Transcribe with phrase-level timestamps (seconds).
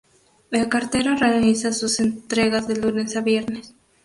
[0.49, 3.75] El cartero realiza sus entregas de lunes a viernes.